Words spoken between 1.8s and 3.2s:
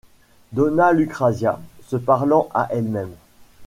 se parlant à elle-même.